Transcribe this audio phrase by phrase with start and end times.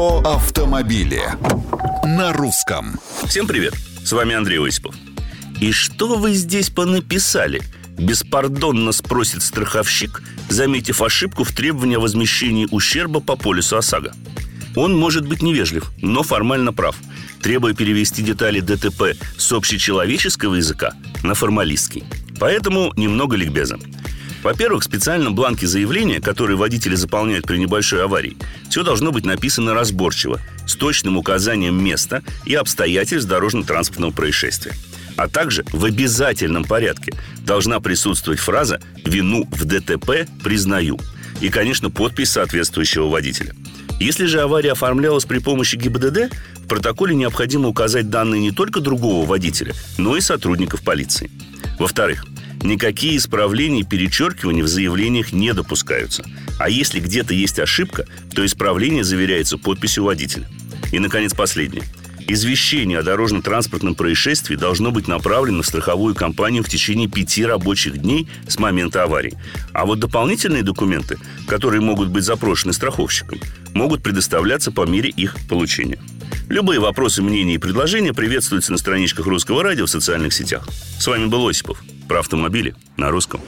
[0.00, 1.20] Про автомобили
[2.06, 2.98] на русском.
[3.26, 4.94] Всем привет, с вами Андрей Осипов.
[5.60, 7.60] И что вы здесь понаписали?
[7.98, 14.14] Беспардонно спросит страховщик, заметив ошибку в требовании о возмещении ущерба по полису ОСАГО.
[14.74, 16.96] Он может быть невежлив, но формально прав,
[17.42, 22.04] требуя перевести детали ДТП с общечеловеческого языка на формалистский.
[22.38, 23.78] Поэтому немного ликбеза.
[24.42, 28.36] Во-первых, в специальном бланке заявления, который водители заполняют при небольшой аварии,
[28.70, 34.74] все должно быть написано разборчиво, с точным указанием места и обстоятельств дорожно-транспортного происшествия.
[35.16, 37.12] А также в обязательном порядке
[37.44, 40.98] должна присутствовать фраза «Вину в ДТП признаю»
[41.42, 43.54] и, конечно, подпись соответствующего водителя.
[43.98, 46.32] Если же авария оформлялась при помощи ГИБДД,
[46.64, 51.30] в протоколе необходимо указать данные не только другого водителя, но и сотрудников полиции.
[51.78, 52.24] Во-вторых,
[52.62, 56.24] Никакие исправления и перечеркивания в заявлениях не допускаются.
[56.58, 60.46] А если где-то есть ошибка, то исправление заверяется подписью водителя.
[60.92, 61.84] И, наконец, последнее.
[62.28, 68.28] Извещение о дорожно-транспортном происшествии должно быть направлено в страховую компанию в течение пяти рабочих дней
[68.46, 69.36] с момента аварии.
[69.72, 73.40] А вот дополнительные документы, которые могут быть запрошены страховщиком,
[73.74, 75.98] могут предоставляться по мере их получения.
[76.48, 80.68] Любые вопросы, мнения и предложения приветствуются на страничках Русского радио в социальных сетях.
[80.98, 83.40] С вами был Осипов про автомобили на русском.